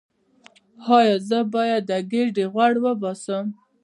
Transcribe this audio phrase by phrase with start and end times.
[0.97, 3.45] ایا زه باید د ګیډې غوړ وباسم؟